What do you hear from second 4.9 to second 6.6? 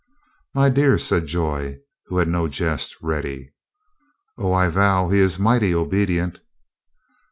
he is mighty obedient."